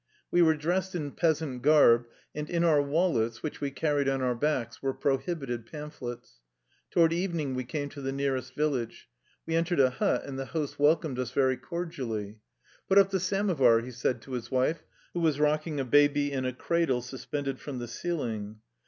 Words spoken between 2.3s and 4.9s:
and in our wallets, which we carried on our backs,